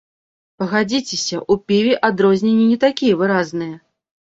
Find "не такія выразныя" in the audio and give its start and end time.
2.73-3.75